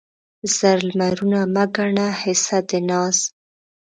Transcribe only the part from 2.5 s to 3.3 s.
د ناز